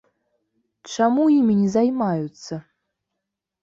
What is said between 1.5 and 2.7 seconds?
не займаюцца?